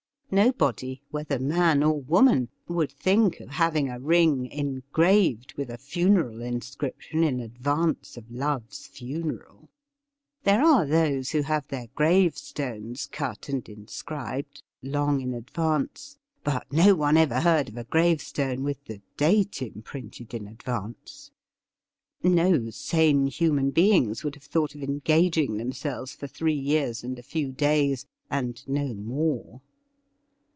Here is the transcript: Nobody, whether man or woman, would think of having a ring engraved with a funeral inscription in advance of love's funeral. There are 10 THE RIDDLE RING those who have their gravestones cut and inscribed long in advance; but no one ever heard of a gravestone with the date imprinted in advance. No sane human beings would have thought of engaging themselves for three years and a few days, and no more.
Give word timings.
Nobody, 0.33 1.01
whether 1.09 1.39
man 1.39 1.83
or 1.83 1.99
woman, 1.99 2.47
would 2.65 2.93
think 2.93 3.41
of 3.41 3.49
having 3.49 3.89
a 3.89 3.99
ring 3.99 4.45
engraved 4.45 5.53
with 5.55 5.69
a 5.69 5.77
funeral 5.77 6.41
inscription 6.41 7.21
in 7.21 7.41
advance 7.41 8.15
of 8.15 8.31
love's 8.31 8.87
funeral. 8.87 9.67
There 10.43 10.61
are 10.63 10.83
10 10.85 10.89
THE 10.89 10.95
RIDDLE 10.95 11.01
RING 11.11 11.15
those 11.17 11.31
who 11.31 11.41
have 11.41 11.67
their 11.67 11.87
gravestones 11.95 13.07
cut 13.07 13.49
and 13.49 13.67
inscribed 13.67 14.63
long 14.81 15.19
in 15.19 15.33
advance; 15.33 16.17
but 16.45 16.71
no 16.71 16.95
one 16.95 17.17
ever 17.17 17.41
heard 17.41 17.67
of 17.67 17.75
a 17.75 17.83
gravestone 17.83 18.63
with 18.63 18.85
the 18.85 19.01
date 19.17 19.61
imprinted 19.61 20.33
in 20.33 20.47
advance. 20.47 21.29
No 22.23 22.69
sane 22.69 23.27
human 23.27 23.71
beings 23.71 24.23
would 24.23 24.35
have 24.35 24.45
thought 24.45 24.75
of 24.75 24.81
engaging 24.81 25.57
themselves 25.57 26.13
for 26.15 26.27
three 26.27 26.53
years 26.53 27.03
and 27.03 27.19
a 27.19 27.21
few 27.21 27.51
days, 27.51 28.05
and 28.29 28.65
no 28.65 28.93
more. 28.93 29.59